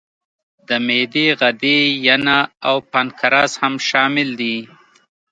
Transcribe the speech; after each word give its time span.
د 0.67 0.69
معدې 0.87 1.27
غدې، 1.39 1.77
ینه 2.05 2.39
او 2.67 2.75
پانکراس 2.91 3.51
هم 3.61 3.73
شامل 3.87 4.29
دي. 4.41 4.57